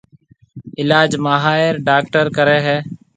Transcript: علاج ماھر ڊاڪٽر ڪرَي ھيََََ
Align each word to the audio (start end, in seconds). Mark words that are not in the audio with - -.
علاج 0.81 1.11
ماھر 1.25 1.71
ڊاڪٽر 1.87 2.25
ڪرَي 2.37 2.59
ھيََََ 2.67 2.77